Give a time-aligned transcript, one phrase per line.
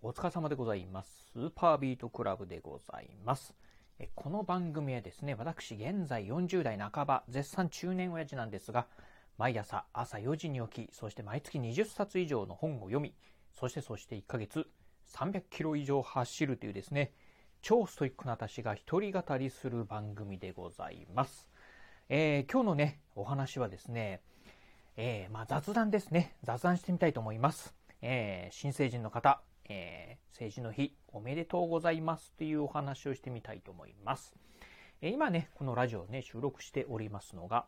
[0.00, 1.32] お疲れ様でございます。
[1.32, 3.52] スーパービートクラブでございます。
[4.14, 8.86] この番組はですね、私現在40代半ば、絶賛中年親父なんですが、
[9.38, 13.12] 毎朝朝4時に起き、そして毎月20冊以上の本を読み、
[13.52, 14.68] そしてそして1ヶ月
[15.16, 17.12] 300キロ以上走るというですね、
[17.60, 21.48] 超ストイックな私が一人語りする番組でございます。
[22.08, 24.20] えー今日のね、お話はですね、
[24.96, 26.36] えーまあ、雑談ですね。
[26.44, 27.74] 雑談してみたいと思います。
[28.00, 34.36] えー新成人の方、えー成人の日おめでとうございますというお話をしてみたいと思います。
[35.00, 37.66] えー今ね、このラジオね、収録しておりますのが、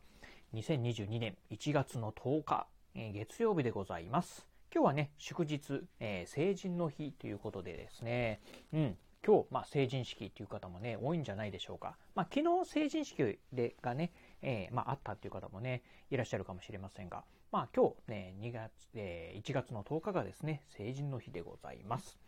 [0.54, 4.46] 2022年1月の10日、えー月曜日でございます。
[4.73, 8.40] 今日はね、祝日、え成人の日ということでですね、
[8.73, 11.97] うん、今日、まあ、成人式という方もね、多いんじゃないでしょうか。
[12.15, 22.19] まあ、昨日成人式でがね、えーまあ、あったという方もね、いらっしゃるかもしれませんが、まあ、今日ね、2月、えー1月の10日がですね、成人の日でございます。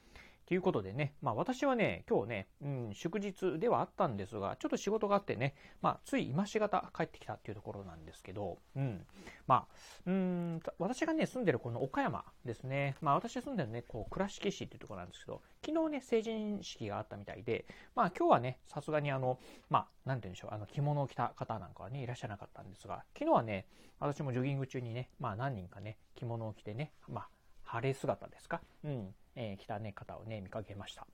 [0.47, 9.07] ということでね、まあ私はね、今日ね、うん、祝日ではあったんですが、ちょっと仕事があってね、まあつい今しがた帰ってきたっていうところなんですけど、うん、
[9.47, 9.67] まあ、
[10.07, 19.39] うん、私がね、住んでるこの岡山ですね、まあ私住んでるね、こう倉敷市っていうところなんですけど、昨日ね、成人式があったみたいで、まあ今日はね、さすがにあの、
[19.71, 23.67] まあ、なんて言うんでしょう、あの着物を着た方なんかはね、いらっしゃらなかったんですが、昨日はね、
[24.01, 27.29] 私もジョギング中にね、まあ何人かね、着物を着てね、まあ、
[27.73, 31.07] 晴れ姿ですか、うん、えー、着た、ね、方をね、見かけました。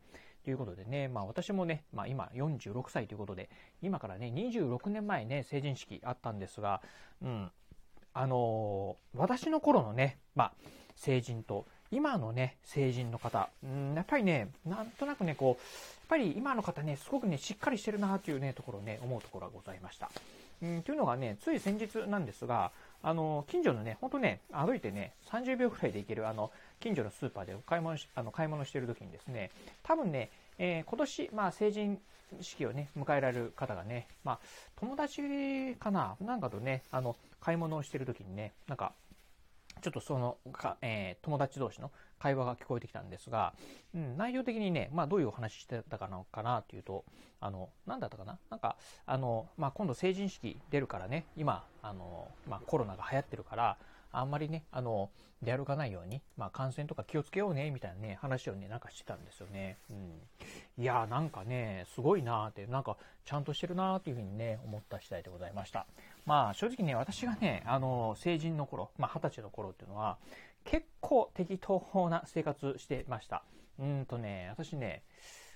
[0.44, 3.48] ということでね、まあ私もね、まあ今46歳ということで、
[3.80, 6.82] 今からね、26年前ね、成人式あったんですが、
[7.22, 7.50] うん、
[8.12, 10.52] あのー私の頃のね、まあ、
[10.96, 15.58] 成人と、今のね、成人の方、うん、やっぱりね、なんとなくね、こう、やっ
[16.08, 20.10] ぱり今の方ね、すごくね、しっかりしてるなというね、ところをね、思うところがございました。
[20.60, 29.50] うん、というのがね、つい先日なんですが、あの、近所のね、ほんとね、歩いてね、30秒くらいで行ける、あの、近所のスーパーでお買い物し、あの、買い物してる時にですね、
[29.82, 31.98] 多分ね、えー今年、まあ、成人
[32.40, 34.38] 式をね、迎えられる方がね、まあ、
[34.76, 35.22] 友達
[35.76, 38.92] かななんかとね、あの、買い物をしてる時にね、なんか、
[39.80, 43.54] ちょっとそのか、えー友達同士の会話が聞こえてきたんですが、
[43.94, 47.04] うん、内容的にね、まあ、どういうお話してたかなかなっていうと、
[47.40, 48.38] あの、なんだったかな？
[48.50, 53.76] なんか、あの、まあ、今度成人式出るからね、今、あの、まあ、コロナが流行ってるから、
[54.12, 55.10] あんまりね、あの、
[55.42, 59.76] 出歩かないように、まあ、感染とか気をつけようね、みたいなね、話をね、なんかしてたんですよね。
[59.90, 60.82] うん。
[60.82, 65.86] いやー、なんかね、すごいなーって、なんか、ちゃんとしてるなーっていうふうにね、思った次第でございました。
[66.26, 70.18] まあ、正直ね、私がね、あの、成人の頃、まあ、二十歳の頃っていうのは、
[70.64, 73.44] 結構適当な生活してました。
[73.78, 75.02] うんとね、私ね、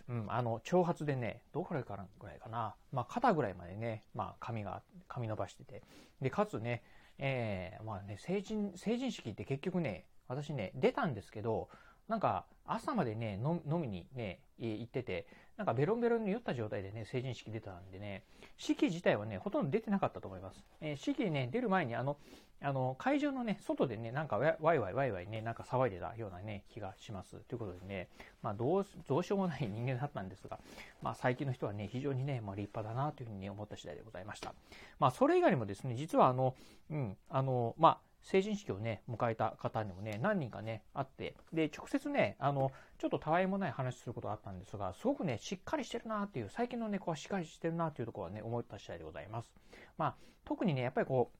[0.09, 5.83] うん、あの、長髪でね、どこらいからぐらいかな、まあ、肩ぐらいまでね、まあ、髪が、髪伸ばしてて、
[6.21, 6.83] で、かつね、
[7.25, 11.69] えーまあね、成人、成人式って結局ね、私ね、出たんですけど、
[12.09, 15.27] なんか、朝までね、飲みにね、行ってて、
[15.57, 18.23] なんかベロンベロンに酔った状態でね、成人式出たんでね、
[18.57, 20.65] 式自体はね、ほとんど出てなかったと思います。
[20.81, 22.17] えー式ね、出る前にあの、
[22.65, 27.37] あの、会場のね、外でね、なんかワイワイワイワイワイね、なんか騒いでたようなね、気がします。
[27.49, 28.09] ということでね、
[28.41, 30.61] まあ、どう、どうしようもない人間だったんですが、
[31.03, 34.55] まあ、最近の人はね、非常にね、まあ、立派だなというふうに、ね、思った次第でございました。
[35.01, 36.55] まあ、それ以外にもですね、実はあの、
[36.91, 49.53] うん、あの、まあ、成人式をね、迎えた方にもね、何人かね、あって、で、直接ね、あの、ちょっとたわいもない話することがあったんですが、すごくね、しっかりしてるなっていう、最近の猫はしっかりしてるなっていうところはね、思った次第でございます。
[49.99, 51.39] まあ、特にね、やっぱりこう、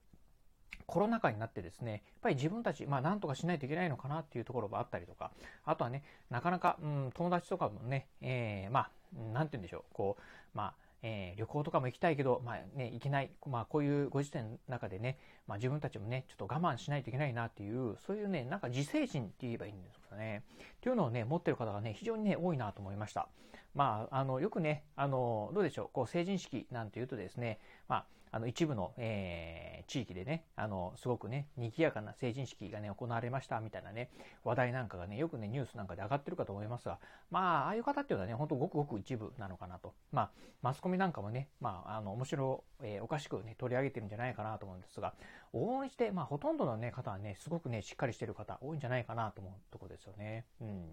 [0.87, 5.31] コロナ禍になってですね、やっぱり自分たち、まあ、なんとかしないといけないのかなっていうところがあったりとか、
[5.65, 8.91] あとはね、なかなか、うん、友達とかもね、えーまあ、
[9.33, 10.23] なんて言うんでしょう、こう、
[10.57, 20.45] まあ、えー旅行とかも行きたいけど、まあね、行けない、まあ、こういうご時世の中でね、まあ、自分たちもね、ちょっと我慢しないといけないなっていう、そういうね、なんか自制心って言えばいいんですかね。
[20.77, 23.29] っていうのをね、持ってる方がね、非常にね、多いなと思いました。
[23.75, 34.11] まあ、あの、よくね、あの、どうでしょう、こう、成人式なんていうとですね、まあ、あの、一部の、えー地域でね、あの、すごくね、賑やかな成人式がね、行われました、みたいなね、
[34.45, 36.99] 話題なんかがね、よくね、ニュースなんかで上がってるかと思いますが、
[37.31, 39.93] まあ、ああいう方っていうのはね、本当ごくごく一部なのかなと。
[40.13, 40.31] まあ、
[40.63, 45.15] マスコミなんかもね、まあ、あの、面白、えーおかしくね、取り上げてるんじゃないかなと思うんですが、
[45.53, 50.47] 往々にして、まあ、ほとんどのね、方はね、すごくね、しっかりしてる方、多いんじゃないかなと思うところですよね。
[50.61, 50.89] うん。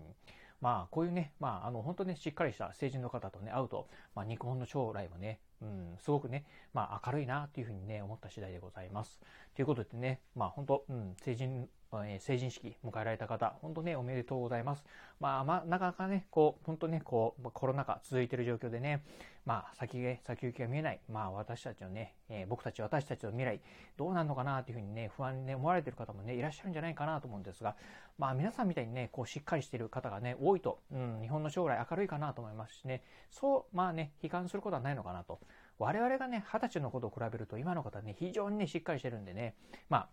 [0.61, 9.19] まあ、こういうね、まあ、あの、本当ね、しっかりした成人の方とね、会うと、まあ、日本の将来はね、うん、すごくね、まあ、明るいな、というふうにね、思った次第でございます。
[9.56, 11.69] ということでね、まあ、本当、うん、成人
[12.06, 14.83] え成人式迎えられた方、本当ね、おめでとうございます。
[15.19, 19.03] まあ、まあ、なかなかね、こう、本当ね、こう、コロナ禍続いてる状況でね、
[19.45, 23.59] まあ、先へ、先行きが見えない、まあ、私たちのね、えー、僕たち、私たちの未来、
[23.97, 27.75] どうなるのかなというふうにね、不安に、ね、思われてる方もね、いらっしゃるんじゃないかなと思うんですが、
[28.18, 33.01] まあ、皆さんみたいにね、こう、しっかりしてる方がね、多いと、うん、日本の将来明るいかなと思いますしね、
[33.31, 35.39] そう、まあね、悲観することはないのかなと。
[35.80, 39.56] 我々がね、二十歳のことを比べると、今の方ね、非常にね、しっかりしてるんでね、
[39.89, 40.09] まあ、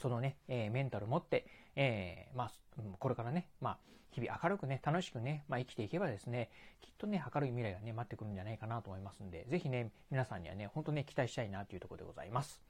[0.00, 1.46] そのね、えー、メンタル持って、
[1.76, 2.52] えー、まあ、
[2.98, 3.78] これからね、まあ、
[4.10, 6.50] 日々明るくね、楽しくね、まあ、生きていけばですね、
[6.80, 12.60] きっとね、明るい未来がね、待ってくるんじゃないかなと思いますんで、ぜひね、皆さんにはね、本当ね、期待したいなというところでございます。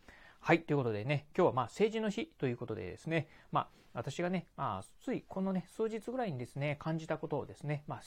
[0.41, 0.63] はい。
[0.63, 8.03] ということでね、今日はまあ政治の日ということでですね、まあ私がね、まあついこのね、数日ぐらいにですね、感じたことをですね、まあ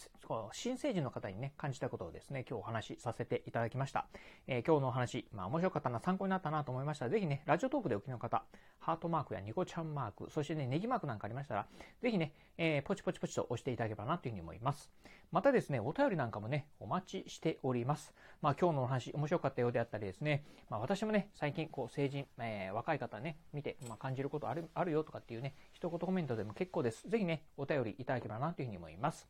[0.51, 4.07] 新成人の方にね、感じたことをですね、今日お話しさせていただきました。
[4.47, 8.43] えー、今日のお話、まあ面白かったな、参考になったなと思いましたら、ぜひね、ラジオトークでお聞きの方、
[8.79, 11.67] ハートマークやニコちゃんマーク、そしてね、ネギマークなんかありましたら、
[12.01, 14.91] ぜひね、えー、ポチポチポチと押していただければなというふうに思います。
[15.31, 18.13] またですね、お便りなんかもね、お待ちしております。
[18.41, 27.07] まあ今日のお話、面白かったようであったりですね、まあ私もね、最近こう成人、えー、若い方ね、見て、まあ、感じることあるあるよとかっていうね、一言コメントでも結構です。
[27.07, 29.27] ぜひね、お便りいただければなというふうに思います。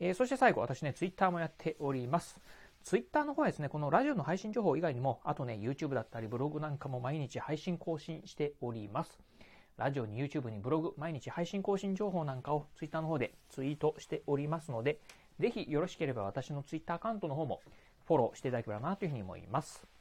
[0.00, 2.40] えー、そして最後、私ね、ツイッターもやっております。
[2.82, 9.22] ツイッターの方はですね、このラジオの配信情報以外にも、あとね、YouTube だったりブログなんかも毎日配信更新しております。
[9.76, 15.00] ラジオに YouTube にブログ、毎日配信更新情報なんかを Twitter の方でツイートしておりますので、
[15.38, 17.60] ぜひよろしければ私の Twitter アカウントの方も
[18.06, 19.93] フォローしていただければなというふうに思います。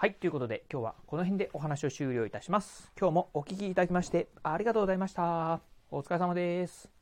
[0.00, 2.90] はい、ということで今日はこの辺でお話を終了いたします。
[2.98, 5.60] 今日もお聴きいただきましてありがとうございました。
[5.90, 6.99] お疲れ様です。